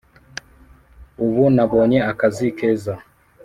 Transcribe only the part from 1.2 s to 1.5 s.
Ubu